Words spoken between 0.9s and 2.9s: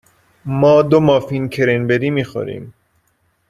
مافین کرنبری می خوریم.